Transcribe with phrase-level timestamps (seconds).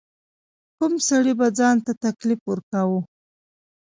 [0.77, 2.99] کم سړي به ځان ته تکلیف ورکاوه.